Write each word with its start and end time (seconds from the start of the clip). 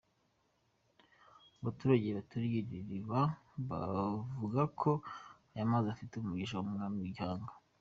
Abaturage 1.59 2.07
baturiye 2.17 2.57
iri 2.61 2.79
riba 2.89 3.21
bavuga 3.69 4.61
ko 4.79 4.91
aya 5.53 5.71
mazi 5.71 5.87
afite 5.91 6.13
umugisha 6.15 6.55
w’Umwami 6.57 6.99
Gihanga. 7.15 7.53